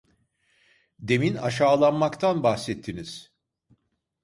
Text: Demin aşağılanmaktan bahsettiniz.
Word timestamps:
Demin 0.99 1.35
aşağılanmaktan 1.35 2.43
bahsettiniz. 2.43 3.31